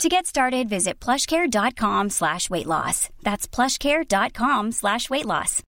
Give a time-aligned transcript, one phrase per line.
[0.00, 3.08] To get started, visit plushcare.com slash weight loss.
[3.22, 5.62] That's plushcare.com slash weight loss.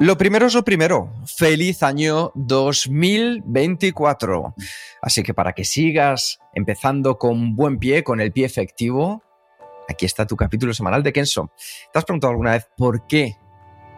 [0.00, 1.12] Lo primero es lo primero.
[1.26, 4.54] Feliz año 2024.
[5.02, 9.24] Así que para que sigas empezando con buen pie, con el pie efectivo,
[9.88, 11.50] aquí está tu capítulo semanal de Kenso.
[11.92, 13.38] ¿Te has preguntado alguna vez por qué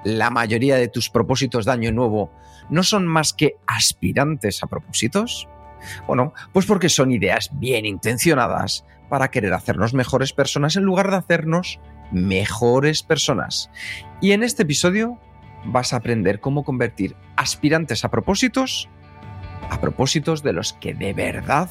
[0.05, 2.31] la mayoría de tus propósitos de año nuevo
[2.69, 5.49] no son más que aspirantes a propósitos?
[6.07, 11.17] Bueno, pues porque son ideas bien intencionadas para querer hacernos mejores personas en lugar de
[11.17, 11.81] hacernos
[12.12, 13.70] mejores personas.
[14.20, 15.19] Y en este episodio
[15.65, 18.89] vas a aprender cómo convertir aspirantes a propósitos
[19.70, 21.70] a propósitos de los que de verdad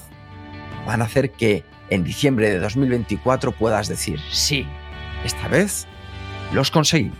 [0.85, 4.65] van a hacer que en diciembre de 2024 puedas decir, sí,
[5.23, 5.87] esta vez
[6.53, 7.11] los conseguí.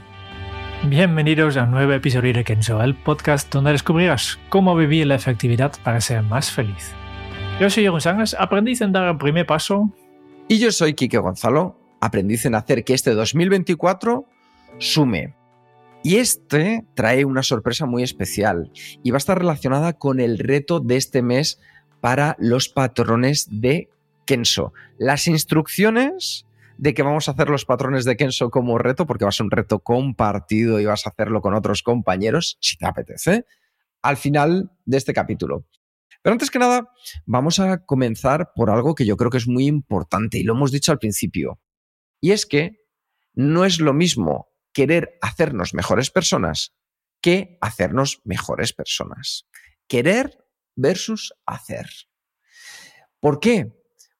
[0.86, 5.74] Bienvenidos a un nuevo episodio de Kenzo, el podcast donde descubrirás cómo vivir la efectividad
[5.84, 6.94] para ser más feliz.
[7.60, 9.94] Yo soy Jeroen Sánchez, aprendiz en dar el primer paso.
[10.48, 14.26] Y yo soy Quique Gonzalo, aprendiz en hacer que este 2024
[14.78, 15.36] sume.
[16.02, 18.72] Y este trae una sorpresa muy especial
[19.04, 21.60] y va a estar relacionada con el reto de este mes
[22.00, 23.90] para los patrones de
[24.26, 24.72] Kenso.
[24.98, 26.46] Las instrucciones
[26.80, 29.44] de que vamos a hacer los patrones de Kenso como reto, porque va a ser
[29.44, 33.46] un reto compartido y vas a hacerlo con otros compañeros, si te apetece,
[34.02, 35.66] al final de este capítulo.
[36.22, 36.90] Pero antes que nada,
[37.26, 40.72] vamos a comenzar por algo que yo creo que es muy importante y lo hemos
[40.72, 41.60] dicho al principio.
[42.22, 42.86] Y es que
[43.34, 46.74] no es lo mismo querer hacernos mejores personas
[47.22, 49.48] que hacernos mejores personas.
[49.90, 50.46] Querer
[50.78, 51.90] versus hacer.
[53.20, 53.74] ¿Por qué?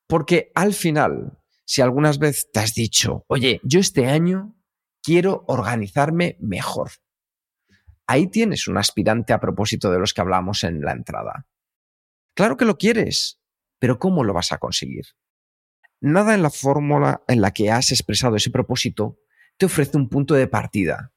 [0.06, 1.39] Porque al final,
[1.70, 4.56] si algunas veces te has dicho, oye, yo este año
[5.04, 6.90] quiero organizarme mejor.
[8.08, 11.46] Ahí tienes un aspirante a propósito de los que hablamos en la entrada.
[12.34, 13.40] Claro que lo quieres,
[13.78, 15.04] pero ¿cómo lo vas a conseguir?
[16.00, 19.20] Nada en la fórmula en la que has expresado ese propósito
[19.56, 21.12] te ofrece un punto de partida.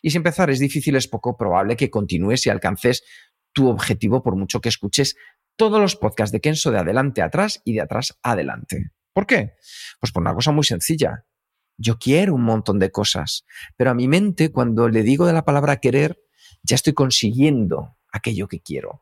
[0.00, 3.04] Y si empezar es difícil, es poco probable que continúes y alcances
[3.52, 5.16] tu objetivo por mucho que escuches
[5.56, 8.92] todos los podcasts de Kenso de adelante a atrás y de atrás adelante.
[9.18, 9.54] ¿Por qué?
[9.98, 11.24] Pues por una cosa muy sencilla.
[11.76, 13.44] Yo quiero un montón de cosas,
[13.76, 16.20] pero a mi mente cuando le digo de la palabra querer,
[16.62, 19.00] ya estoy consiguiendo aquello que quiero.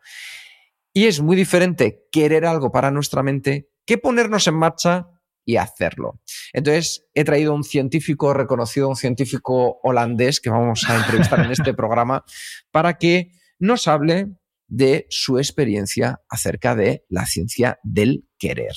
[0.95, 5.07] Y es muy diferente querer algo para nuestra mente que ponernos en marcha
[5.45, 6.23] y hacerlo.
[6.55, 11.75] Entonces, he traído un científico reconocido, un científico holandés que vamos a entrevistar en este
[11.75, 12.25] programa,
[12.71, 14.29] para que nos hable
[14.67, 18.73] de su experiencia acerca de la ciencia del querer.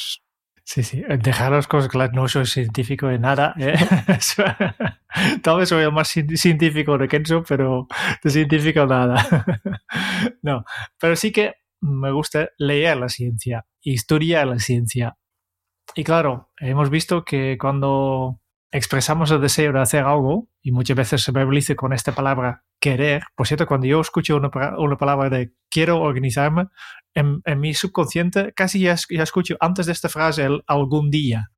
[0.71, 3.55] Sí, sí, dejaros cosas claras, no soy científico de nada.
[3.57, 3.73] ¿eh?
[5.41, 7.87] Tal vez soy el más científico de Kenzo, pero
[8.23, 9.47] de científico nada.
[10.43, 10.63] no,
[10.99, 15.17] pero sí que me gusta leer la ciencia, estudiar la ciencia,
[15.95, 18.39] y claro, hemos visto que cuando
[18.71, 23.23] expresamos el deseo de hacer algo, y muchas veces se verbaliza con esta palabra querer,
[23.35, 26.67] por cierto, cuando yo escucho una, una palabra de quiero organizarme,
[27.13, 31.51] en, mi subconsciente casi ya, escucho antes de esta frase el algún día.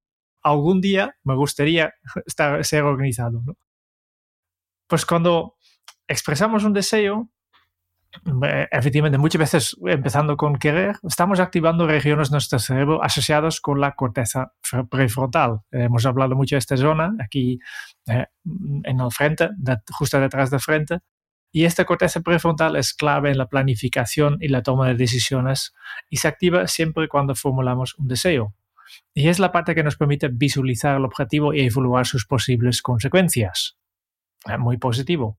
[0.43, 1.93] Algún día me gustaría
[2.25, 3.43] estar, ser organizado.
[4.87, 5.55] Pues cuando
[6.07, 7.29] expresamos un deseo,
[8.71, 13.93] efectivamente, muchas veces empezando con querer, estamos activando regiones de nuestro cerebro asociadas con la
[13.95, 14.53] corteza
[14.89, 15.61] prefrontal.
[15.71, 17.59] Hemos hablado mucho de esta zona, aquí
[18.07, 18.25] eh,
[18.83, 19.49] en el frente,
[19.91, 20.99] justo detrás del frente.
[21.51, 25.73] Y esta corteza prefrontal es clave en la planificación y la toma de decisiones
[26.09, 28.55] y se activa siempre cuando formulamos un deseo.
[29.13, 33.77] Y es la parte que nos permite visualizar el objetivo y evaluar sus posibles consecuencias.
[34.57, 35.37] Muy positivo.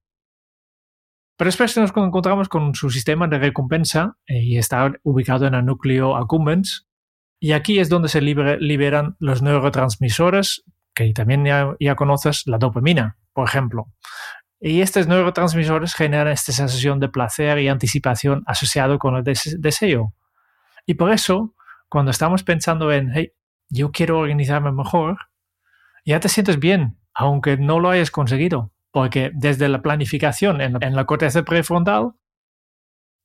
[1.37, 5.65] Pero después nos encontramos con su sistema de recompensa eh, y está ubicado en el
[5.65, 6.87] núcleo accumbens.
[7.41, 10.62] Y aquí es donde se liberan los neurotransmisores,
[10.94, 13.88] que también ya, conoces, la dopamina, por ejemplo.
[14.64, 20.14] Y estos neurotransmisores generan esta sensación de placer y anticipación asociado con el deseo.
[20.87, 21.55] Y por eso,
[21.88, 23.32] cuando estamos pensando en, hey,
[23.69, 25.19] yo quiero organizarme mejor,
[26.05, 31.05] ya te sientes bien, aunque no lo hayas conseguido porque desde la planificación en, la
[31.06, 32.12] corteza prefrontal,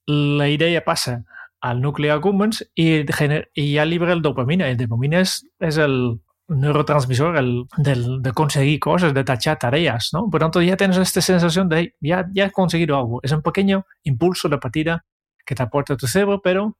[0.08, 1.26] la idea pasa
[1.60, 3.06] al núcleo accumbens y,
[3.54, 4.70] y ya libera el dopamina.
[4.70, 10.30] El dopamina es, es el neurotransmisor el, del, de conseguir cosas, de tachar tareas, ¿no?
[10.30, 13.20] Por tanto, ya tienes esta sensación de ya, ya he conseguido algo.
[13.24, 15.06] Es un pequeño impulso de partida
[15.46, 16.78] que te aporta tu cerebro, pero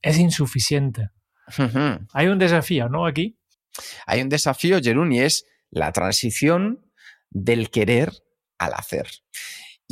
[0.00, 1.10] es insuficiente.
[2.12, 3.06] Hay un desafío, ¿no?
[3.06, 3.38] Aquí.
[4.06, 6.84] Hay un desafío, Jerún, y es la transición
[7.30, 8.12] del querer
[8.58, 9.08] al hacer.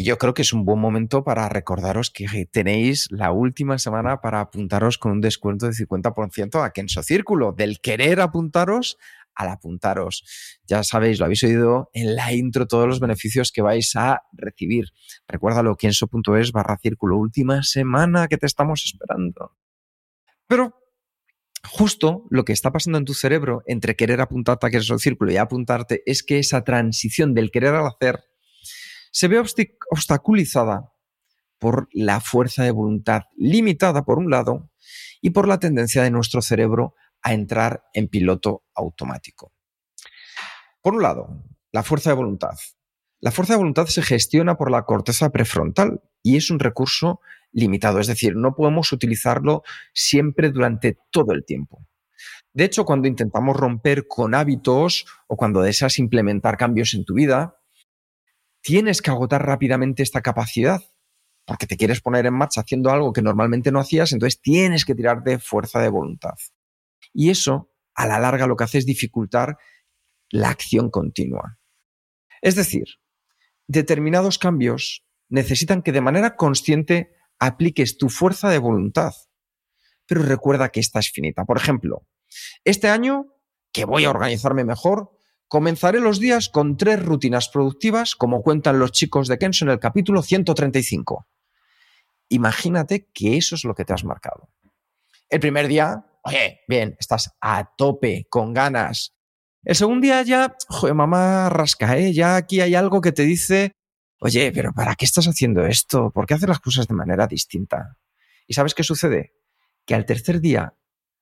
[0.00, 4.22] Y yo creo que es un buen momento para recordaros que tenéis la última semana
[4.22, 8.96] para apuntaros con un descuento de 50% a Kenso Círculo, del querer apuntaros
[9.34, 10.24] al apuntaros.
[10.66, 14.86] Ya sabéis, lo habéis oído en la intro, todos los beneficios que vais a recibir.
[15.28, 19.54] Recuérdalo, kenso.es barra círculo, última semana que te estamos esperando.
[20.46, 20.80] Pero
[21.68, 25.36] justo lo que está pasando en tu cerebro entre querer apuntarte a Kenso Círculo y
[25.36, 28.29] apuntarte es que esa transición del querer al hacer
[29.10, 29.42] se ve
[29.90, 30.92] obstaculizada
[31.58, 34.70] por la fuerza de voluntad limitada por un lado
[35.20, 39.52] y por la tendencia de nuestro cerebro a entrar en piloto automático.
[40.82, 42.56] Por un lado, la fuerza de voluntad.
[43.20, 47.20] La fuerza de voluntad se gestiona por la corteza prefrontal y es un recurso
[47.52, 49.62] limitado, es decir, no podemos utilizarlo
[49.92, 51.86] siempre durante todo el tiempo.
[52.52, 57.59] De hecho, cuando intentamos romper con hábitos o cuando deseas implementar cambios en tu vida,
[58.62, 60.80] tienes que agotar rápidamente esta capacidad
[61.50, 64.94] porque te quieres poner en marcha haciendo algo que normalmente no hacías, entonces tienes que
[64.94, 66.34] tirar de fuerza de voluntad.
[67.12, 69.58] Y eso, a la larga, lo que hace es dificultar
[70.30, 71.58] la acción continua.
[72.40, 72.84] Es decir,
[73.66, 79.12] determinados cambios necesitan que de manera consciente apliques tu fuerza de voluntad.
[80.06, 81.44] Pero recuerda que esta es finita.
[81.44, 82.06] Por ejemplo,
[82.64, 83.34] este año,
[83.72, 85.18] que voy a organizarme mejor,
[85.50, 89.80] Comenzaré los días con tres rutinas productivas, como cuentan los chicos de Kenso en el
[89.80, 91.26] capítulo 135.
[92.28, 94.48] Imagínate que eso es lo que te has marcado.
[95.28, 99.16] El primer día, oye, bien, estás a tope, con ganas.
[99.64, 102.12] El segundo día ya, joder, mamá rasca, ¿eh?
[102.12, 103.72] Ya aquí hay algo que te dice,
[104.20, 106.12] oye, pero ¿para qué estás haciendo esto?
[106.12, 107.98] ¿Por qué haces las cosas de manera distinta?
[108.46, 109.34] ¿Y sabes qué sucede?
[109.84, 110.76] Que al tercer día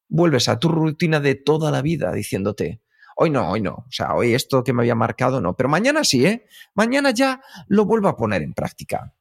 [0.07, 2.83] vuelves a tu rutina de toda la vida diciéndote,
[3.21, 3.73] Hoy no, hoy no.
[3.73, 5.57] O sea, hoy esto que me había marcado no.
[5.57, 6.47] Pero mañana sí, ¿eh?
[6.75, 9.13] Mañana ya lo vuelvo a poner en práctica.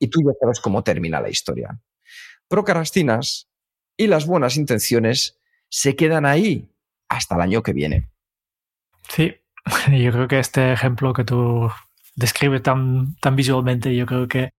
[0.00, 1.78] Y tú ya sabes cómo termina la historia.
[2.48, 3.48] Procrastinas
[3.96, 5.38] y las buenas intenciones
[5.68, 6.74] se quedan ahí
[7.08, 8.10] hasta el año que viene.
[9.08, 9.36] Sí,
[9.92, 11.70] yo creo que este ejemplo que tú
[12.16, 14.50] describes tan, tan visualmente, yo creo que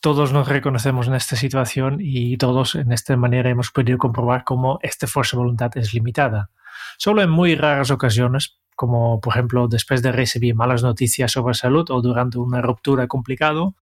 [0.00, 4.78] todos nos reconocemos en esta situación y todos en esta manera hemos podido comprobar cómo
[4.82, 6.50] esta fuerza de voluntad es limitada.
[6.98, 11.88] Solo en muy raras ocasiones, como por ejemplo después de recibir malas noticias sobre salud
[11.90, 13.76] o durante una ruptura complicado,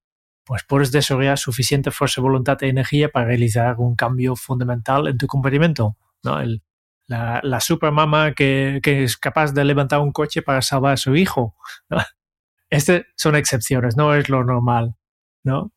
[0.45, 5.27] pues puedes desarrollar suficiente fuerza, voluntad e energía para realizar un cambio fundamental en tu
[5.27, 5.97] comportamiento.
[6.25, 6.39] ¿no?
[7.09, 11.55] la, supermama que, que, es capaz de levantar un coche para salvar a su hijo.
[12.71, 14.97] Estas son excepciones, no es lo normal.
[15.45, 15.72] ¿no?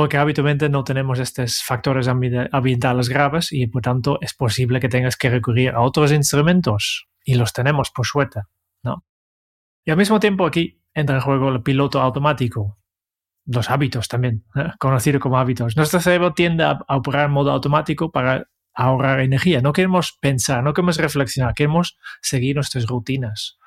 [0.00, 5.14] Porque habitualmente no tenemos estos factores ambientales graves y por tanto es posible que tengas
[5.14, 8.40] que recurrir a otros instrumentos y los tenemos por suerte,
[8.82, 9.04] ¿no?
[9.84, 12.78] Y al mismo tiempo aquí entra en juego el piloto automático,
[13.44, 14.70] los hábitos también, ¿eh?
[14.78, 15.76] conocido como hábitos.
[15.76, 19.60] Nuestro cerebro tiende a, operar en modo automático para ahorrar energía.
[19.60, 23.58] No queremos pensar, no queremos reflexionar, queremos seguir nuestras rutinas.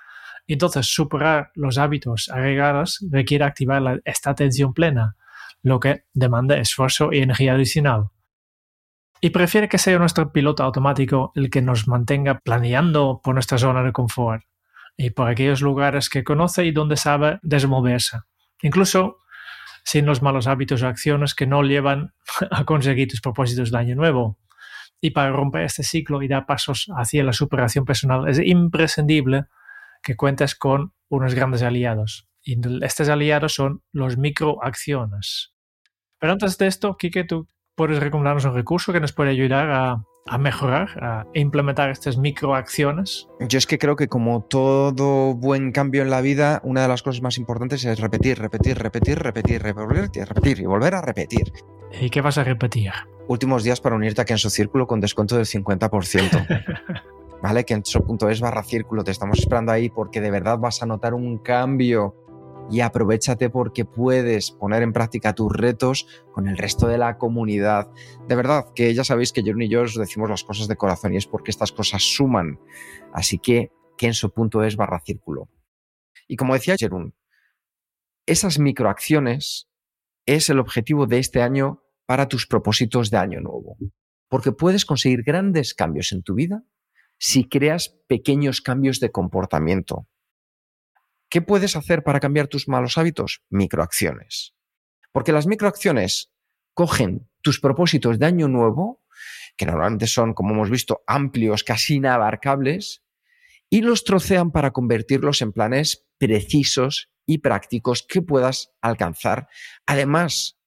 [0.48, 5.16] Entonces, superar los hábitos agregados requiere activar esta atención plena
[5.64, 8.10] lo que demanda esfuerzo y energía adicional.
[9.22, 13.82] Y prefiere que sea nuestro piloto automático el que nos mantenga planeando por nuestra zona
[13.82, 14.44] de confort
[14.98, 18.20] y por aquellos lugares que conoce y donde sabe desenvolverse,
[18.62, 19.20] incluso
[19.86, 22.14] sin los malos hábitos o acciones que no llevan
[22.52, 24.38] a conseguir tus propósitos de año nuevo.
[25.00, 29.46] Y para romper este ciclo y dar pasos hacia la superación personal es imprescindible
[30.02, 32.28] que cuentes con unos grandes aliados.
[32.42, 35.53] Y estos aliados son los microacciones.
[36.24, 39.70] Pero antes de esto, Kike, tú puedes recomendarnos un recurso que nos puede ayudar
[40.26, 43.28] a, mejorar, a implementar estas microacciones?
[43.42, 47.04] Yo es que creo que como todo buen cambio en la vida, una de las
[47.04, 51.52] cosas más importantes es repetir, repetir, repetir, repetir, repetir, repetir y volver a repetir.
[52.00, 52.94] ¿Y qué vas a repetir?
[53.28, 57.04] Últimos días para unirte a Kenso Círculo con descuento del 50%.
[57.44, 57.66] ¿Vale?
[57.66, 62.23] Kenso.es barra círculo, te estamos esperando ahí porque de verdad vas a notar un cambio
[62.72, 67.90] y aprovechate porque puedes poner en práctica tus retos con el resto de la comunidad.
[68.28, 71.14] De verdad, que ya sabéis que Jerún y yo os decimos las cosas de corazón
[71.14, 72.60] y es porque estas cosas suman.
[73.14, 75.50] Así que kenso.es barra círculo.
[76.28, 77.14] Y como decía Jerún,
[78.26, 79.70] esas microacciones
[80.26, 83.78] es el objetivo de este año para tus propósitos de año nuevo,
[84.30, 86.64] porque puedes conseguir grandes cambios en tu vida
[87.18, 90.08] si creas pequeños cambios de comportamiento.
[91.34, 93.42] ¿Qué puedes hacer para cambiar tus malos hábitos?
[93.50, 94.54] Microacciones.
[95.12, 96.32] Porque las microacciones
[96.76, 99.02] cogen tus propósitos de año nuevo,
[99.58, 103.02] que normalmente son, como hemos visto, amplios, casi inabarcables,
[103.68, 109.48] y los trocean para convertirlos en planes precisos y prácticos que puedas alcanzar,
[109.88, 110.60] además,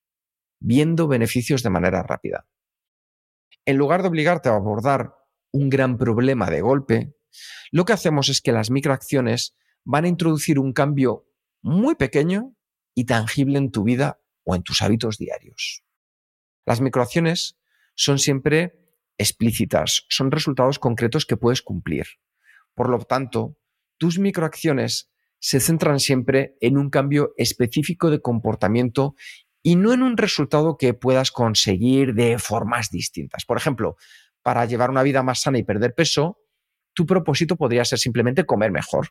[0.59, 2.49] viendo beneficios de manera rápida.
[3.65, 5.15] En lugar de obligarte a abordar
[5.53, 7.15] un gran problema de golpe,
[7.71, 9.55] lo que hacemos es que las microacciones
[9.87, 11.27] van a introducir un cambio
[11.63, 12.55] muy pequeño
[12.95, 15.85] y tangible en tu vida o en tus hábitos diarios.
[16.67, 17.57] Las microacciones
[17.95, 18.75] son siempre
[19.17, 22.07] explícitas, son resultados concretos que puedes cumplir.
[22.75, 23.57] Por lo tanto,
[23.97, 29.15] tus microacciones se centran siempre en un cambio específico de comportamiento
[29.63, 33.45] y no en un resultado que puedas conseguir de formas distintas.
[33.45, 33.97] Por ejemplo,
[34.43, 36.41] para llevar una vida más sana y perder peso,
[36.93, 39.11] tu propósito podría ser simplemente comer mejor.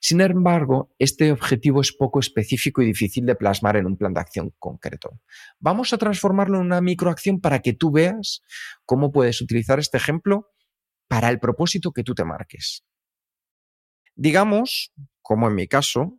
[0.00, 4.20] Sin embargo, este objetivo es poco específico y difícil de plasmar en un plan de
[4.20, 5.20] acción concreto.
[5.58, 8.42] Vamos a transformarlo en una microacción para que tú veas
[8.84, 10.52] cómo puedes utilizar este ejemplo
[11.08, 12.84] para el propósito que tú te marques.
[14.14, 16.18] Digamos, como en mi caso,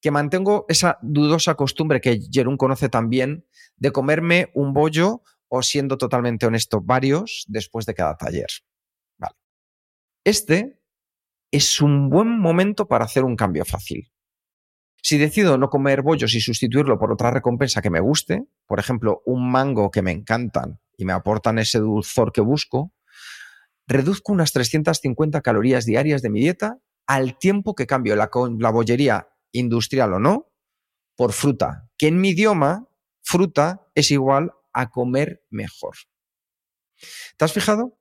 [0.00, 5.96] que mantengo esa dudosa costumbre que Jerón conoce también de comerme un bollo o siendo
[5.96, 8.48] totalmente honesto, varios después de cada taller.
[10.24, 10.80] Este
[11.50, 14.10] es un buen momento para hacer un cambio fácil.
[15.02, 19.22] Si decido no comer bollos y sustituirlo por otra recompensa que me guste, por ejemplo,
[19.24, 22.92] un mango que me encantan y me aportan ese dulzor que busco,
[23.86, 29.28] reduzco unas 350 calorías diarias de mi dieta al tiempo que cambio la, la bollería
[29.52, 30.50] industrial o no
[31.16, 32.88] por fruta, que en mi idioma
[33.22, 35.94] fruta es igual a comer mejor.
[37.36, 37.98] ¿Te has fijado?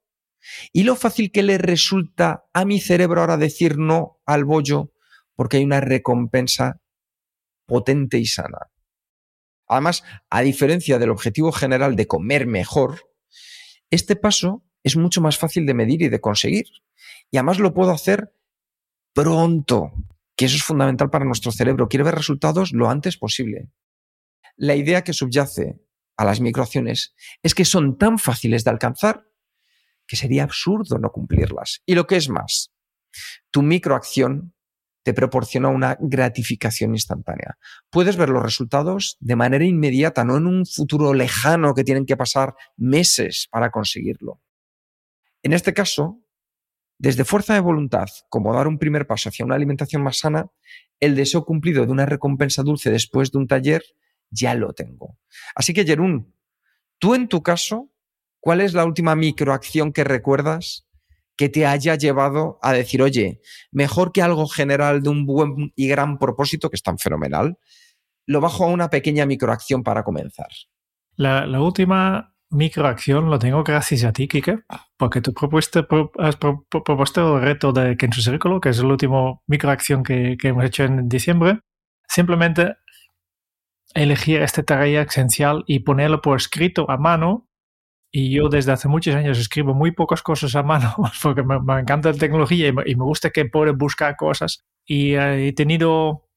[0.71, 4.91] Y lo fácil que le resulta a mi cerebro ahora decir no al bollo
[5.35, 6.81] porque hay una recompensa
[7.65, 8.69] potente y sana.
[9.67, 13.09] Además, a diferencia del objetivo general de comer mejor,
[13.89, 16.67] este paso es mucho más fácil de medir y de conseguir.
[17.31, 18.33] Y además lo puedo hacer
[19.13, 19.91] pronto,
[20.35, 21.87] que eso es fundamental para nuestro cerebro.
[21.87, 23.69] Quiere ver resultados lo antes posible.
[24.57, 25.79] La idea que subyace
[26.17, 29.25] a las microacciones es que son tan fáciles de alcanzar
[30.07, 31.81] que sería absurdo no cumplirlas.
[31.85, 32.71] Y lo que es más,
[33.51, 34.53] tu microacción
[35.03, 37.59] te proporciona una gratificación instantánea.
[37.91, 42.17] Puedes ver los resultados de manera inmediata, no en un futuro lejano que tienen que
[42.17, 44.41] pasar meses para conseguirlo.
[45.43, 46.23] En este caso,
[46.97, 50.47] desde fuerza de voluntad, como dar un primer paso hacia una alimentación más sana,
[50.99, 53.83] el deseo cumplido de una recompensa dulce después de un taller
[54.31, 55.19] ya lo tengo.
[55.53, 56.33] Así que, Jerún,
[56.97, 57.91] tú en tu caso
[58.45, 60.85] ¿Cuál es la última microacción que recuerdas
[61.35, 65.87] que te haya llevado a decir, oye, mejor que algo general de un buen y
[65.87, 67.57] gran propósito, que es tan fenomenal,
[68.27, 70.49] lo bajo a una pequeña microacción para comenzar?
[71.15, 74.59] La, última microacción lo tengo gracias a ti, Kike,
[74.95, 75.33] porque tú
[76.19, 80.65] has propuesto el reto de Kenzo Círculo, que es la última microacción que, que hemos
[80.65, 81.61] hecho en diciembre.
[82.07, 82.75] Simplemente
[83.95, 87.49] elegir esta tarea esencial y ponerlo por escrito a mano
[88.17, 92.13] y yo desde hace muchos años escribo muy pocas cosas a mano porque me, encanta
[92.13, 94.63] la tecnología y me, gusta que pueda buscar cosas.
[94.85, 96.29] Y eh, he tenido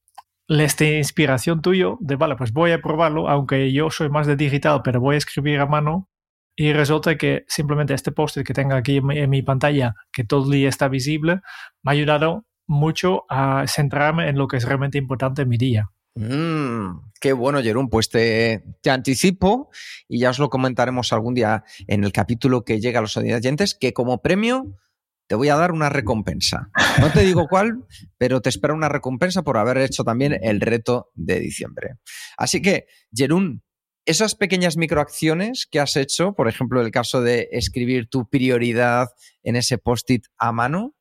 [0.49, 4.80] esta inspiración tuyo de, vale, pues voy a probarlo, aunque yo soy más de digital,
[4.82, 6.08] pero voy a escribir a mano.
[6.56, 10.50] Y resulta que simplemente este post que tengo aquí en mi, pantalla, que todo el
[10.50, 11.42] día está visible,
[11.85, 15.90] me ha ayudado mucho a centrarme en lo que es realmente importante en mi día.
[16.19, 17.89] Mm, qué bueno, Jerón.
[17.89, 19.71] Pues te, anticipo
[20.09, 23.77] y ya os lo comentaremos algún día en el capítulo que llega a los oyentes,
[23.77, 24.77] que como premio
[25.29, 26.71] te voy a dar una recompensa.
[27.01, 27.85] No te digo cuál,
[28.17, 31.95] pero te espero una recompensa por haber hecho también el reto de diciembre.
[32.37, 33.63] Así que, Jerún,
[34.05, 39.09] esas pequeñas microacciones que has hecho, por ejemplo, el caso de escribir tu prioridad
[39.45, 40.97] en ese post-it a mano,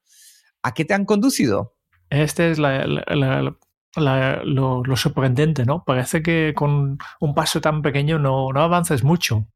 [0.61, 1.75] ¿a qué te han conducido?
[2.09, 2.85] Esta es la,
[4.01, 5.83] lo, sorprendente, ¿no?
[5.83, 9.47] Parece que con un paso tan pequeño no, no avances mucho.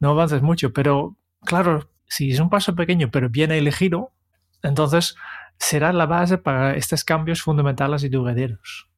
[0.00, 4.12] No avances mucho, pero claro, si es un paso pequeño pero bien elegido,
[4.62, 5.16] entonces
[5.58, 8.88] será la base para estos cambios fundamentales y duraderos.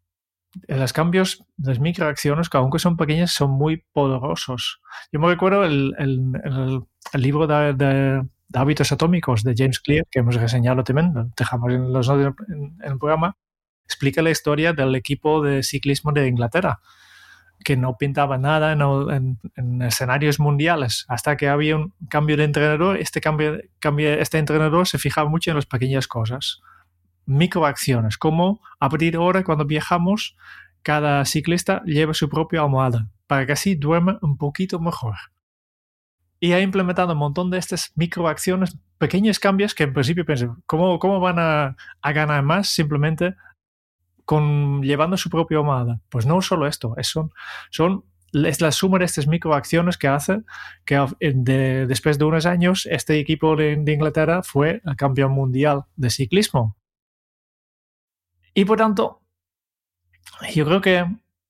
[0.69, 4.81] Los cambios, las microacciones, que aunque son pequeñas, son muy poderosos.
[5.12, 5.95] Yo me recuerdo el,
[7.14, 8.23] libro de,
[8.54, 13.37] hábitos atómicos de James Clear, que hemos reseñado también, dejamos en, los, en el programa,
[13.85, 16.81] explica la historia del equipo de ciclismo de Inglaterra.
[17.64, 19.38] que no pintaba nada en,
[19.83, 21.07] escenarios mundiales.
[21.09, 25.50] Hasta que había un cambio de entrenador, este, cambio, cambio, este entrenador se fijaba mucho
[25.50, 26.61] en las pequeñas cosas.
[27.25, 30.37] Microacciones, como a partir de ahora cuando viajamos,
[30.83, 35.14] cada ciclista lleva su propia almohada para que así duerma un poquito mejor.
[36.41, 40.99] Y ha implementado un montón de estas microacciones, pequeños cambios que en principio pensé, ¿cómo,
[40.99, 41.76] cómo van a
[42.12, 43.35] ganar más simplemente
[44.25, 46.00] con, llevando su propia almohada.
[46.09, 47.33] Pues no solo esto, es, son,
[47.71, 48.04] son
[48.35, 50.43] es la suma de estas microacciones que hace
[50.85, 51.07] que
[51.87, 56.76] después de unos años este equipo de, Inglaterra fue campeón mundial de ciclismo.
[58.54, 59.23] Y por tanto,
[60.52, 61.07] yo creo que,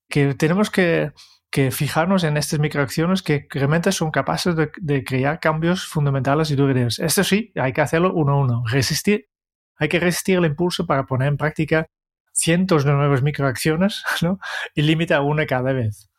[0.09, 1.11] que tenemos que,
[1.49, 6.55] que, fijarnos en estas microacciones que realmente son capaces de, de crear cambios fundamentales y
[6.55, 6.99] duraderos.
[6.99, 8.63] Esto sí, hay que hacerlo uno a uno.
[8.67, 9.29] Resistir,
[9.77, 11.87] hay que resistir el impulso para poner en práctica
[12.35, 14.39] cientos de nuevas microacciones ¿no?
[14.75, 16.09] y limita una cada vez.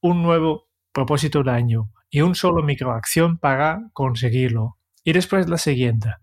[0.00, 4.78] Un nuevo propósito del año y un solo microacción para conseguirlo.
[5.04, 6.14] Y después la siguiente.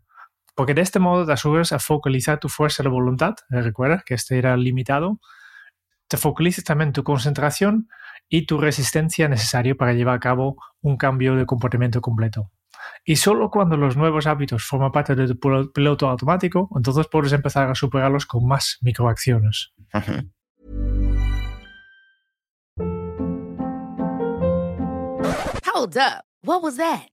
[0.55, 3.35] Porque de este modo te aseguras a focalizar tu fuerza de voluntad.
[3.49, 5.19] Eh, recuerda que este era limitado.
[6.07, 7.87] Te focalizas también tu concentración
[8.29, 12.51] y tu resistencia necesaria para llevar a cabo un cambio de comportamiento completo.
[13.05, 17.69] Y solo cuando los nuevos hábitos forman parte de tu piloto automático, entonces puedes empezar
[17.69, 19.73] a superarlos con más microacciones.
[25.65, 26.23] Hold up.
[26.43, 27.12] What was that?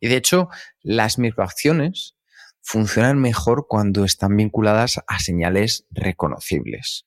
[0.00, 0.48] Y de hecho,
[0.82, 2.16] las microacciones
[2.62, 7.06] funcionan mejor cuando están vinculadas a señales reconocibles.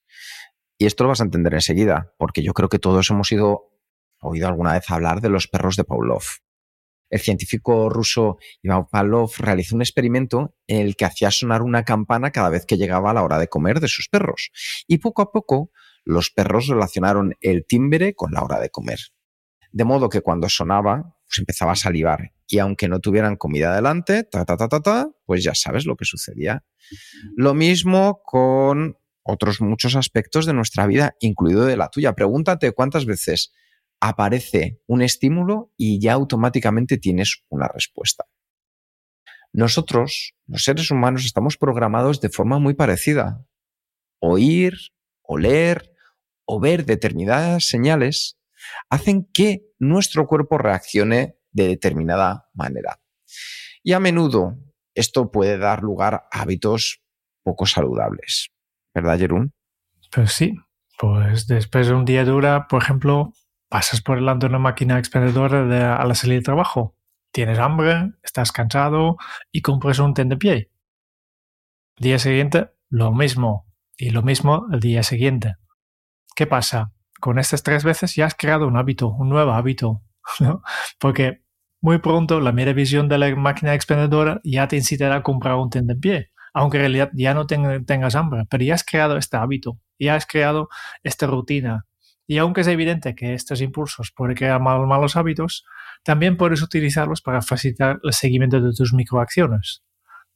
[0.77, 3.71] Y esto lo vas a entender enseguida, porque yo creo que todos hemos ido,
[4.19, 6.23] oído alguna vez hablar de los perros de Pavlov.
[7.09, 12.31] El científico ruso Ivan Pavlov realizó un experimento en el que hacía sonar una campana
[12.31, 14.49] cada vez que llegaba a la hora de comer de sus perros.
[14.87, 15.69] Y poco a poco
[16.05, 18.99] los perros relacionaron el timbre con la hora de comer.
[19.71, 24.23] De modo que cuando sonaba, pues empezaba a salivar y aunque no tuvieran comida delante,
[24.23, 26.63] ta, ta, ta, ta, ta, pues ya sabes lo que sucedía.
[27.35, 32.13] Lo mismo con otros muchos aspectos de nuestra vida, incluido de la tuya.
[32.13, 33.51] Pregúntate cuántas veces
[33.99, 38.25] aparece un estímulo y ya automáticamente tienes una respuesta.
[39.51, 43.43] Nosotros, los seres humanos, estamos programados de forma muy parecida.
[44.19, 44.77] Oír,
[45.23, 45.95] oler
[46.45, 48.37] o ver determinadas señales
[48.89, 52.99] hacen que nuestro cuerpo reaccione de determinada manera.
[53.83, 54.57] Y a menudo
[54.95, 57.01] esto puede dar lugar a hábitos
[57.43, 58.51] poco saludables.
[58.93, 59.53] ¿Verdad, Jerún?
[60.11, 60.53] Pues sí.
[60.99, 63.33] Pues después de un día dura, por ejemplo,
[63.69, 66.95] pasas por delante de una máquina expendedora de, a la salida de trabajo.
[67.31, 69.17] Tienes hambre, estás cansado
[69.51, 70.71] y compras un pie.
[71.97, 73.67] El día siguiente, lo mismo.
[73.97, 75.55] Y lo mismo el día siguiente.
[76.35, 76.92] ¿Qué pasa?
[77.23, 80.01] Con estas tres veces ya has creado un hábito, un nuevo hábito.
[80.99, 81.41] Porque
[81.79, 85.69] muy pronto la mera visión de la máquina expendedora ya te incitará a comprar un
[86.01, 90.15] pie, aunque en realidad ya no tengas hambre, pero ya has creado este hábito, ya
[90.15, 90.67] has creado
[91.01, 91.85] esta rutina.
[92.27, 95.63] Y aunque es evidente que estos impulsos pueden crear malos hábitos,
[96.03, 99.81] también puedes utilizarlos para facilitar el seguimiento de tus microacciones.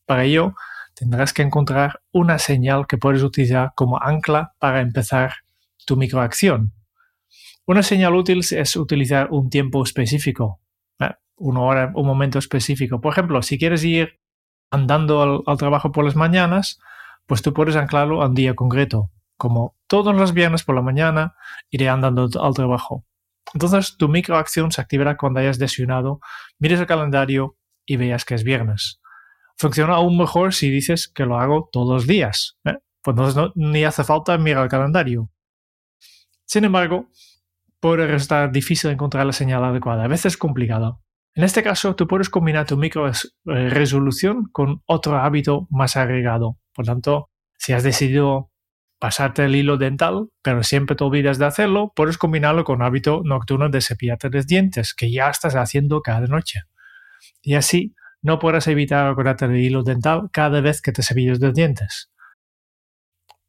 [0.06, 0.56] Para ello,
[0.95, 5.34] tendrás que encontrar una señal que puedes utilizar como ancla para empezar
[5.86, 6.76] tu microacción.
[7.67, 10.62] Una señal útil es utilizar un tiempo específico,
[11.36, 13.01] una hora, un momento específico.
[13.01, 14.21] Por ejemplo, si quieres ir
[14.71, 16.80] andando al, trabajo por las mañanas,
[17.25, 21.36] pues tú puedes anclarlo a un día concreto, como todos los viernes por la mañana
[21.69, 23.06] iré andando al trabajo.
[23.53, 26.21] Entonces tu microacción se activará cuando hayas desayunado,
[26.60, 29.01] mires el calendario y veas que es viernes.
[29.58, 32.58] Funciona aún mejor si dices que lo hago todos los días.
[32.63, 32.77] ¿eh?
[33.01, 35.30] Pues entonces ni hace falta mirar el calendario.
[36.45, 37.10] Sin embargo,
[37.79, 40.05] puede resultar difícil encontrar la señal adecuada.
[40.05, 41.01] A veces es complicado.
[41.35, 43.11] En este caso, tú puedes combinar tu micro
[43.45, 46.57] resolución con otro hábito más agregado.
[46.73, 48.51] Por tanto, si has decidido
[48.99, 53.21] pasarte el hilo dental, pero siempre te olvidas de hacerlo, puedes combinarlo con un hábito
[53.23, 56.61] nocturno de cepillarte los dientes, que ya estás haciendo cada noche.
[57.43, 61.53] Y así no podrás evitar acordarte el hilo dental cada vez que te cepilles los
[61.53, 62.11] dientes.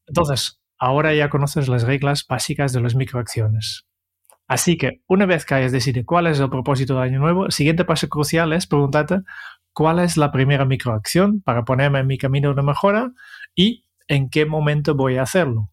[0.06, 3.88] Entonces, ahora ya conoces las reglas básicas de las microacciones.
[4.48, 7.52] Así que una vez que hayas decidido cuál es el propósito del año nuevo, el
[7.52, 9.20] siguiente paso crucial es preguntarte
[9.74, 13.12] cuál es la primera microacción para ponerme en mi camino de mejora
[13.54, 15.70] y en qué momento voy a hacerlo.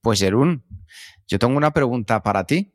[0.00, 0.64] Pues Jerún,
[1.26, 2.72] yo tengo una pregunta para ti.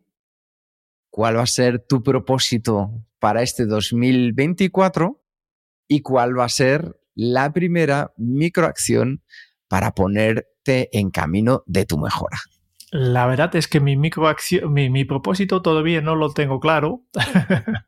[1.09, 5.23] ¿Cuál va a ser tu propósito para este 2024
[5.87, 9.23] y cuál va a ser la primera microacción
[9.69, 12.37] para ponerte en camino de tu mejora?
[12.91, 17.03] La verdad es que mi microacción, mi, propósito todavía no lo tengo claro.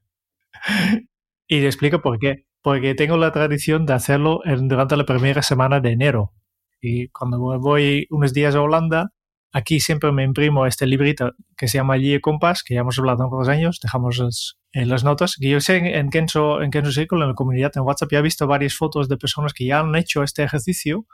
[1.48, 2.46] y te explico por qué.
[2.62, 6.34] Porque tengo la tradición de hacerlo durante la primera semana de enero.
[6.80, 9.10] Y cuando voy unos días a Holanda,
[9.52, 13.24] aquí siempre me imprimo este librito que se llama Guía Compass, que ya hemos hablado
[13.24, 15.36] hace unos años, dejamos en las notas.
[15.40, 18.24] Y yo sé en Kenso, en Kenso Circle, en la comunidad en WhatsApp, ya he
[18.24, 21.06] visto varias fotos de personas que ya han hecho este ejercicio,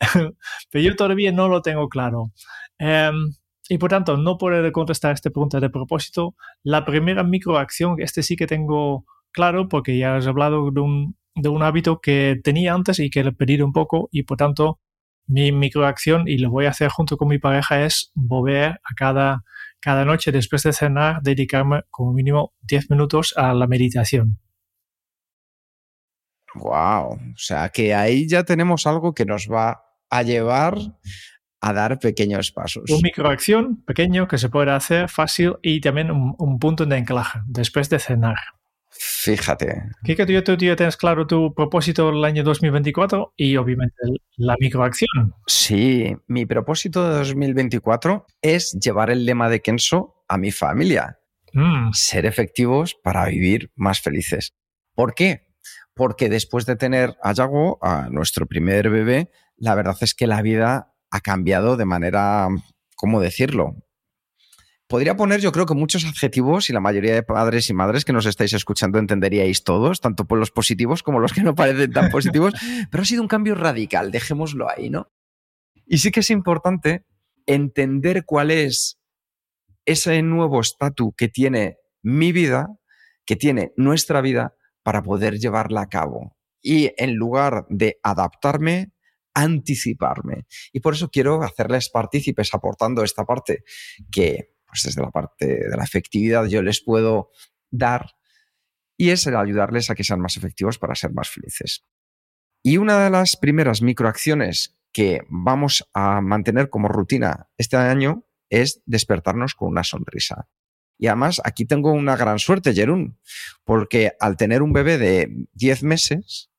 [0.70, 2.32] pero yo todavía no lo tengo claro.
[2.78, 3.32] Em,
[3.68, 6.36] y por tanto, no puedo contestar esta pregunta de propósito.
[6.62, 11.48] La primera microacción, este sí que tengo claro, porque ya has hablado de un, de
[11.48, 14.80] un hábito que tenía antes y que le pedí un poco, y por tanto,
[15.26, 19.44] mi microacción, y lo voy a hacer junto con mi pareja, es volver a cada,
[19.80, 24.38] cada noche después de cenar, dedicarme como mínimo 10 minutos a la meditación.
[26.54, 30.78] Wow, o sea que ahí ya tenemos algo que nos va a llevar
[31.60, 32.90] a dar pequeños pasos.
[32.90, 37.88] Un microacción pequeño que se puede hacer fácil y también un, punto de anclaje después
[37.90, 38.36] de cenar.
[38.90, 39.82] Fíjate.
[40.04, 43.96] que tú, tú ya tienes claro tu propósito del año 2024 y obviamente
[44.36, 45.34] la microacción.
[45.46, 51.18] Sí, mi propósito de 2024 es llevar el lema de Kenso a mi familia.
[51.52, 51.92] Mm.
[51.92, 54.54] Ser efectivos para vivir más felices.
[54.94, 55.45] ¿Por qué?
[55.96, 60.42] Porque después de tener a Yago, a nuestro primer bebé, la verdad es que la
[60.42, 62.48] vida ha cambiado de manera,
[62.96, 63.76] ¿cómo decirlo?
[64.88, 68.12] Podría poner yo creo que muchos adjetivos y la mayoría de padres y madres que
[68.12, 72.10] nos estáis escuchando entenderíais todos, tanto por los positivos como los que no parecen tan
[72.10, 72.52] positivos,
[72.90, 75.10] pero ha sido un cambio radical, dejémoslo ahí, ¿no?
[75.86, 77.06] Y sí que es importante
[77.46, 79.00] entender cuál es
[79.86, 82.68] ese nuevo estatus que tiene mi vida,
[83.24, 84.55] que tiene nuestra vida,
[84.86, 86.36] para poder llevarla a cabo.
[86.62, 88.92] Y en lugar de adaptarme,
[89.34, 90.46] anticiparme.
[90.72, 93.64] Y por eso quiero hacerles partícipes aportando esta parte
[94.12, 97.32] que, pues desde la parte de la efectividad, yo les puedo
[97.68, 98.12] dar
[98.96, 101.84] y es el ayudarles a que sean más efectivos para ser más felices.
[102.62, 108.84] Y una de las primeras microacciones que vamos a mantener como rutina este año es
[108.86, 110.46] despertarnos con una sonrisa.
[110.98, 113.18] Y además aquí tengo una gran suerte, Jerún,
[113.64, 116.50] porque al tener un bebé de 10 meses,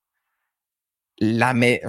[1.20, 1.82] e,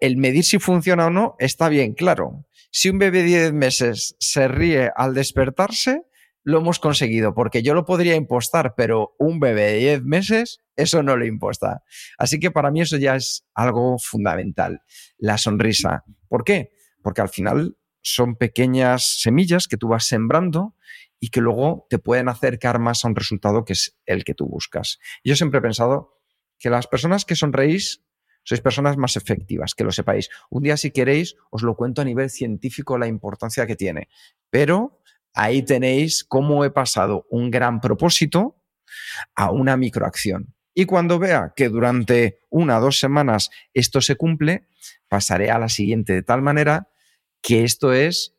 [0.00, 2.46] el medir si funciona o no está bien claro.
[2.70, 6.02] Si un bebé de 10 meses se ríe al despertarse,
[6.44, 11.02] lo hemos conseguido, porque yo lo podría impostar, pero un bebé de 10 meses, eso
[11.02, 11.82] no lo imposta.
[12.18, 14.82] Así que para mí eso ya es algo fundamental,
[15.18, 16.04] la sonrisa.
[16.28, 16.70] ¿Por qué?
[17.02, 20.74] Porque al final son pequeñas semillas que tú vas sembrando
[21.20, 24.46] y que luego te pueden acercar más a un resultado que es el que tú
[24.46, 24.98] buscas.
[25.24, 26.18] Yo siempre he pensado
[26.58, 28.02] que las personas que sonreís
[28.44, 30.30] sois personas más efectivas, que lo sepáis.
[30.48, 34.08] Un día, si queréis, os lo cuento a nivel científico la importancia que tiene.
[34.48, 35.02] Pero
[35.34, 38.56] ahí tenéis cómo he pasado un gran propósito
[39.34, 40.54] a una microacción.
[40.72, 44.68] Y cuando vea que durante una o dos semanas esto se cumple,
[45.08, 46.88] pasaré a la siguiente, de tal manera
[47.42, 48.36] que esto es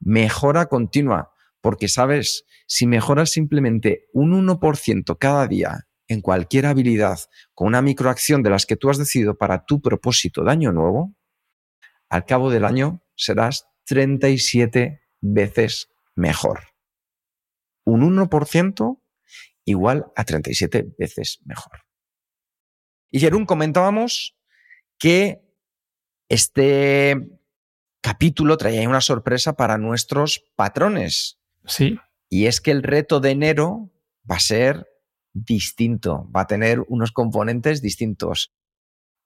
[0.00, 1.32] mejora continua.
[1.60, 7.18] Porque, sabes, si mejoras simplemente un 1% cada día en cualquier habilidad
[7.54, 11.14] con una microacción de las que tú has decidido para tu propósito de año nuevo,
[12.10, 16.60] al cabo del año serás 37 veces mejor.
[17.84, 19.00] Un 1%
[19.64, 21.80] igual a 37 veces mejor.
[23.10, 24.36] Y Jerún, comentábamos
[24.98, 25.40] que
[26.28, 27.26] este
[28.04, 31.38] capítulo traía una sorpresa para nuestros patrones.
[31.64, 31.98] Sí.
[32.28, 33.90] Y es que el reto de enero
[34.30, 34.86] va a ser
[35.32, 38.52] distinto, va a tener unos componentes distintos.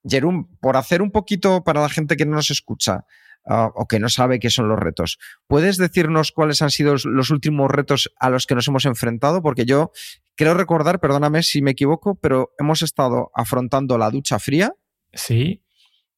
[0.09, 3.05] Jerún, por hacer un poquito para la gente que no nos escucha,
[3.47, 5.19] uh, o que no sabe qué son los retos.
[5.49, 9.43] ¿Puedes decirnos cuáles han sido los últimos retos a los que nos hemos enfrentado?
[9.43, 9.91] Porque yo
[10.37, 14.73] creo recordar, perdóname si me equivoco, pero hemos estado afrontando la ducha fría.
[15.13, 15.65] Sí.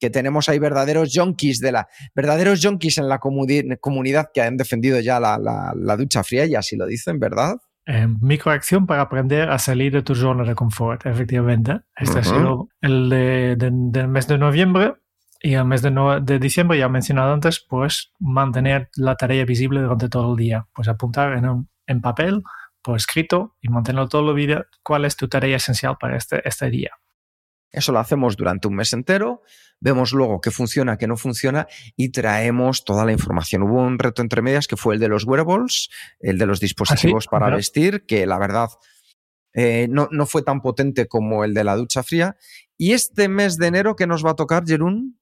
[0.01, 4.99] Que tenemos ahí verdaderos junkies de la verdaderos junkies en la comunidad que han defendido
[5.01, 7.57] ya la, la, la ducha fría y así lo dicen, ¿verdad?
[7.87, 11.81] Eh, microacción para aprender a salir de tu zona de confort, efectivamente.
[11.97, 12.21] Este uh -huh.
[12.21, 14.95] ha sido el de, de, del mes de noviembre
[15.41, 19.81] y el mes de, no, de, diciembre, ya mencionado antes, pues mantener la tarea visible
[19.81, 20.67] durante todo el día.
[20.75, 22.43] Pues apuntar en, un, en papel,
[22.83, 26.71] por escrito y mantenerlo todo el día cuál es tu tarea esencial para este, este
[26.71, 26.91] día.
[27.73, 29.43] Eso lo hacemos durante un mes entero,
[29.81, 31.67] vemos luego qué funciona, qué no funciona
[31.97, 33.63] y traemos toda la información.
[33.63, 35.89] Hubo un reto entre medias que fue el de los wearables,
[36.21, 37.29] el de los dispositivos ¿Ah, sí?
[37.31, 38.69] para vestir, que la verdad
[39.53, 42.37] eh, no, no, fue tan potente como el de la ducha fría.
[42.77, 45.19] Y este mes de enero, ¿qué nos va a tocar, Jerún?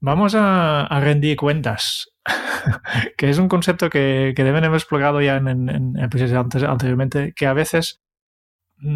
[0.00, 2.08] Vamos a, a rendir cuentas,
[3.16, 7.32] que es un concepto que, que deben haber explorado ya en, en, en antes, anteriormente,
[7.34, 8.02] que a veces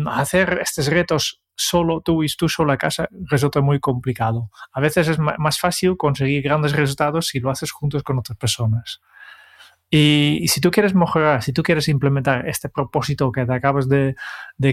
[0.07, 4.51] hacer estos retos solo tú y tú solo a casa resulta muy complicado.
[4.73, 9.01] A veces es más fácil conseguir grandes resultados si lo haces juntos con otras personas.
[9.91, 14.17] Y, si tú quieres mejorar, si tú quieres implementar este propósito que te acabas de,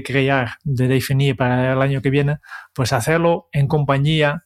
[0.03, 2.39] crear, de definir para el año que viene,
[2.73, 4.45] pues hacerlo en compañía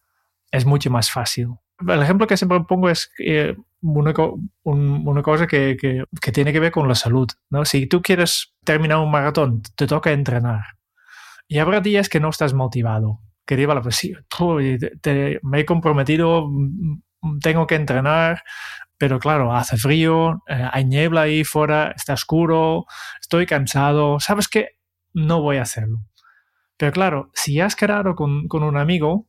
[0.51, 1.49] es mucho más fácil.
[1.87, 4.13] El ejemplo que siempre pongo es eh, una,
[4.63, 7.27] un, una, cosa que, que, que, tiene que ver con la salud.
[7.49, 7.63] ¿no?
[7.65, 10.76] Si tú quieres terminar un maratón, te toca entrenar
[11.47, 13.21] y habrá días que no estás motivado.
[13.45, 14.13] Que diga, pues sí,
[15.41, 16.49] me he comprometido,
[17.41, 18.43] tengo que entrenar,
[18.97, 22.85] pero claro, hace frío, eh, hay niebla ahí fuera, está oscuro,
[23.21, 24.79] estoy cansado, ¿sabes qué?
[25.13, 25.99] No voy a hacerlo.
[26.77, 29.27] Pero claro, si has quedado con, con un amigo,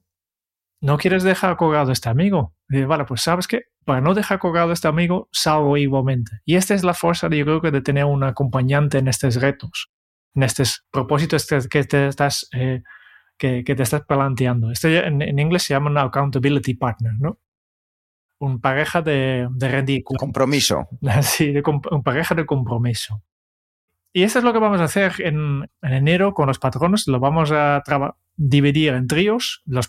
[0.80, 2.54] no quieres dejar colgado a este amigo.
[2.68, 6.40] Y, vale, pues sabes qué, para no dejar colgado a este amigo, salgo igualmente.
[6.44, 9.92] Y esta es la fuerza, yo creo, que de tener un acompañante en estos retos
[10.34, 12.82] en estos propósitos que te estás, eh,
[13.36, 14.70] que, que, te estás planteando.
[14.70, 17.38] Este en, en, inglés se llama un accountability partner, ¿no?
[18.40, 20.02] Un pareja de, de rendir.
[20.04, 20.88] Compromiso.
[21.22, 23.22] Sí, de, un pareja de compromiso.
[24.12, 27.06] Y eso es lo que vamos a hacer en, en enero con los patronos.
[27.08, 27.82] Lo vamos a
[28.36, 29.62] dividir en tríos.
[29.66, 29.88] Los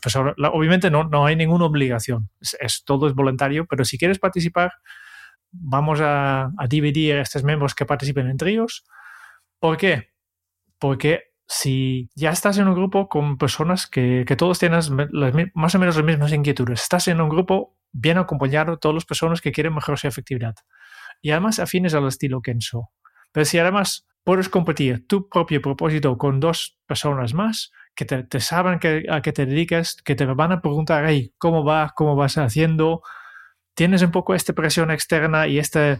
[0.53, 2.29] obviamente no, no hay ninguna obligación.
[2.41, 4.73] Es, es, todo es voluntario, pero si quieres participar,
[5.51, 8.85] vamos a, a dividir a estos miembros que participen en tríos.
[9.59, 10.09] ¿Por qué?
[10.79, 14.81] Porque si ya estás en un grupo con personas que, todos tienen
[15.53, 19.41] más o menos las mismas inquietudes, estás en un grupo bien acompañado, todas las personas
[19.41, 20.55] que quieren mejorar su efectividad
[21.21, 22.89] y además afines al estilo Kenso.
[23.31, 28.39] Pero si además puedes compartir tu propio propósito con dos personas más que te, te
[28.39, 31.93] saben que, a qué te dedicas, que te van a preguntar, hey, ¿cómo va?
[31.95, 33.01] ¿Cómo vas haciendo?
[33.73, 35.99] Tienes un poco esta presión externa y esta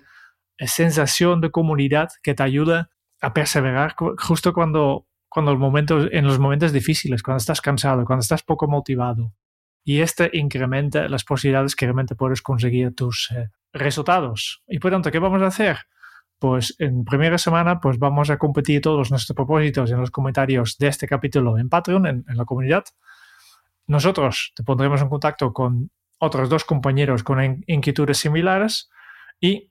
[0.60, 2.89] sensación de comunidad que te ayuda
[3.21, 8.21] a perseverar justo cuando, cuando el momento, en los momentos difíciles, cuando estás cansado, cuando
[8.21, 9.34] estás poco motivado.
[9.84, 14.62] Y este incrementa las posibilidades que realmente puedes conseguir tus eh, resultados.
[14.67, 15.77] Y por tanto, ¿qué vamos a hacer?
[16.38, 20.88] Pues en primera semana pues vamos a competir todos nuestros propósitos en los comentarios de
[20.88, 22.86] este capítulo en Patreon, en, en la comunidad.
[23.88, 28.89] Nosotros te pondremos en contacto con otros dos compañeros con inquietudes similares
[29.39, 29.69] y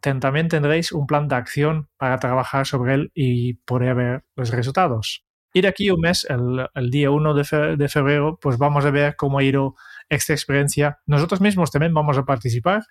[0.00, 5.24] también tendréis un plan de acción para trabajar sobre él y poder ver los resultados.
[5.52, 8.90] Y de aquí un mes, el, día 1 de, fe, de, febrero, pues vamos a
[8.90, 9.74] ver cómo ha ido
[10.08, 10.98] esta experiencia.
[11.06, 12.82] Nosotros mismos también vamos a participar,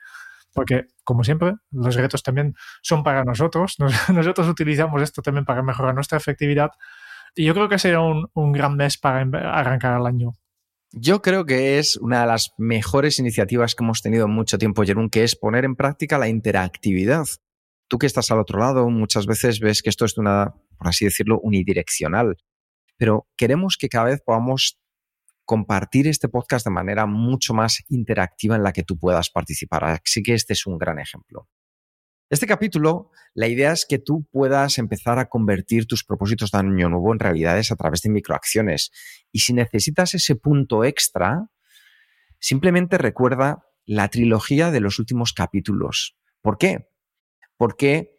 [0.53, 3.75] porque como siempre, los retos también son para nosotros.
[3.79, 6.71] Nos, nosotros utilizamos esto también para mejorar nuestra efectividad.
[7.35, 10.33] Y yo creo que será un, un gran mes para arrancar el año.
[10.93, 14.83] Yo creo que es una de las mejores iniciativas que hemos tenido en mucho tiempo,
[14.83, 17.27] Jerún, que es poner en práctica la interactividad.
[17.89, 21.05] Tú que estás al otro lado, muchas veces ves que esto es una, por así
[21.05, 22.37] decirlo, unidireccional.
[22.97, 24.79] Pero queremos que cada vez podamos
[25.45, 29.83] compartir este podcast de manera mucho más interactiva en la que tú puedas participar.
[29.83, 31.47] Así que este es un gran ejemplo.
[32.29, 36.89] Este capítulo, la idea es que tú puedas empezar a convertir tus propósitos de año
[36.89, 38.91] nuevo en realidades a través de microacciones.
[39.31, 41.49] Y si necesitas ese punto extra,
[42.37, 46.17] simplemente recuerda la trilogía de los últimos capítulos.
[46.41, 46.89] ¿Por qué?
[47.55, 48.17] Porque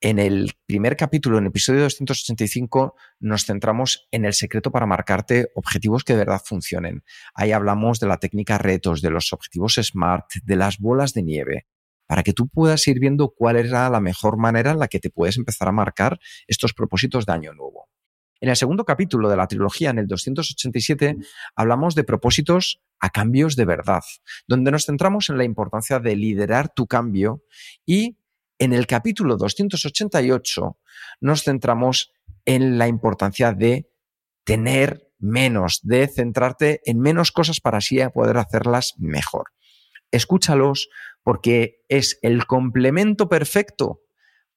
[0.00, 5.48] en el primer capítulo, en el episodio 285, nos centramos en el secreto para marcarte
[5.54, 7.04] objetivos que de verdad funcionen.
[7.34, 11.66] Ahí hablamos de la técnica retos, de los objetivos SMART, de las bolas de nieve,
[12.10, 15.10] para que tú puedas ir viendo cuál era la mejor manera en la que te
[15.10, 16.18] puedes empezar a marcar
[16.48, 17.88] estos propósitos de año nuevo.
[18.40, 21.18] En el segundo capítulo de la trilogía, en el 287,
[21.54, 24.02] hablamos de propósitos a cambios de verdad,
[24.48, 27.44] donde nos centramos en la importancia de liderar tu cambio
[27.86, 28.18] y
[28.58, 30.78] en el capítulo 288
[31.20, 32.12] nos centramos
[32.44, 33.88] en la importancia de
[34.42, 39.52] tener menos, de centrarte en menos cosas para así poder hacerlas mejor.
[40.10, 40.88] Escúchalos
[41.22, 44.02] porque es el complemento perfecto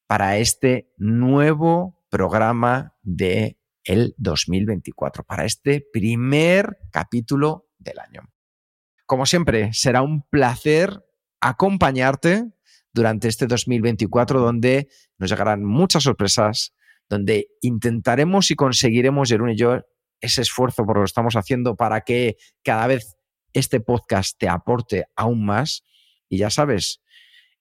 [0.07, 8.21] para este nuevo programa de el 2024, para este primer capítulo del año.
[9.05, 11.03] Como siempre, será un placer
[11.41, 12.45] acompañarte
[12.93, 14.87] durante este 2024 donde
[15.17, 16.73] nos llegarán muchas sorpresas,
[17.09, 19.81] donde intentaremos y conseguiremos, Jerún y yo,
[20.21, 23.17] ese esfuerzo por lo que estamos haciendo para que cada vez
[23.53, 25.83] este podcast te aporte aún más.
[26.29, 27.01] Y ya sabes,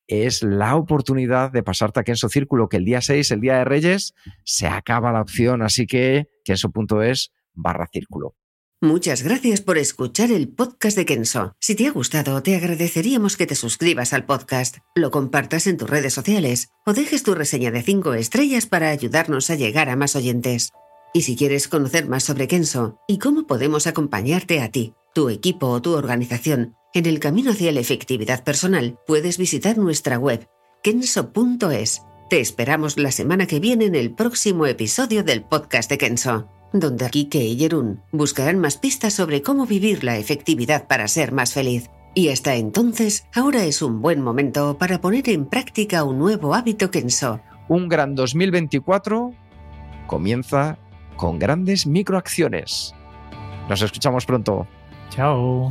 [0.06, 3.64] es la oportunidad de pasarte a Kenso Círculo, que el día 6, el día de
[3.64, 8.36] Reyes, se acaba la opción, así que kenso.es barra círculo.
[8.80, 11.54] Muchas gracias por escuchar el podcast de Kenso.
[11.60, 15.88] Si te ha gustado, te agradeceríamos que te suscribas al podcast, lo compartas en tus
[15.88, 20.16] redes sociales o dejes tu reseña de 5 estrellas para ayudarnos a llegar a más
[20.16, 20.72] oyentes.
[21.14, 25.68] Y si quieres conocer más sobre Kenso y cómo podemos acompañarte a ti, tu equipo
[25.68, 30.48] o tu organización en el camino hacia la efectividad personal, puedes visitar nuestra web
[30.82, 32.02] kenso.es.
[32.28, 37.10] Te esperamos la semana que viene en el próximo episodio del podcast de Kenso donde
[37.10, 41.90] Kike y Jerún buscarán más pistas sobre cómo vivir la efectividad para ser más feliz.
[42.14, 46.90] Y hasta entonces, ahora es un buen momento para poner en práctica un nuevo hábito
[46.90, 47.40] Kenso.
[47.68, 49.32] Un gran 2024
[50.06, 50.78] comienza
[51.16, 52.94] con grandes microacciones.
[53.68, 54.66] Nos escuchamos pronto.
[55.14, 55.70] 加油！